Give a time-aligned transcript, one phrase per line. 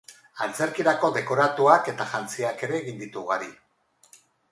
[0.43, 3.51] Antzerkirako dekoratuak eta jantziak ere egin ditu ugari.